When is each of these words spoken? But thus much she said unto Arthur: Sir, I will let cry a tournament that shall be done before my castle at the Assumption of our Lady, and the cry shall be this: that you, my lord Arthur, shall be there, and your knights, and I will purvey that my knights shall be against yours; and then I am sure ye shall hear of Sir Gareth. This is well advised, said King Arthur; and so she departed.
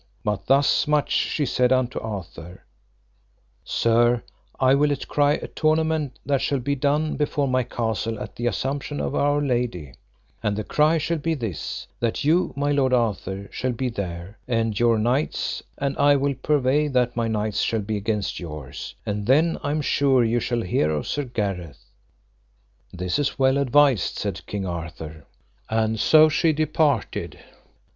But 0.23 0.47
thus 0.47 0.87
much 0.87 1.11
she 1.11 1.45
said 1.45 1.71
unto 1.71 1.99
Arthur: 1.99 2.65
Sir, 3.63 4.23
I 4.59 4.73
will 4.73 4.89
let 4.89 5.07
cry 5.07 5.33
a 5.33 5.45
tournament 5.47 6.17
that 6.25 6.41
shall 6.41 6.57
be 6.57 6.73
done 6.73 7.17
before 7.17 7.47
my 7.47 7.61
castle 7.61 8.19
at 8.19 8.35
the 8.35 8.47
Assumption 8.47 8.99
of 8.99 9.13
our 9.13 9.39
Lady, 9.39 9.93
and 10.41 10.55
the 10.55 10.63
cry 10.63 10.97
shall 10.97 11.19
be 11.19 11.35
this: 11.35 11.85
that 11.99 12.23
you, 12.23 12.51
my 12.55 12.71
lord 12.71 12.93
Arthur, 12.93 13.47
shall 13.51 13.73
be 13.73 13.89
there, 13.89 14.39
and 14.47 14.79
your 14.79 14.97
knights, 14.97 15.61
and 15.77 15.95
I 15.99 16.15
will 16.15 16.33
purvey 16.33 16.87
that 16.87 17.15
my 17.15 17.27
knights 17.27 17.59
shall 17.61 17.81
be 17.81 17.95
against 17.95 18.39
yours; 18.39 18.95
and 19.05 19.27
then 19.27 19.59
I 19.61 19.69
am 19.69 19.81
sure 19.81 20.23
ye 20.23 20.39
shall 20.39 20.61
hear 20.63 20.89
of 20.89 21.05
Sir 21.07 21.25
Gareth. 21.25 21.85
This 22.91 23.19
is 23.19 23.37
well 23.37 23.59
advised, 23.59 24.17
said 24.17 24.47
King 24.47 24.65
Arthur; 24.65 25.27
and 25.69 25.99
so 25.99 26.27
she 26.27 26.53
departed. 26.53 27.37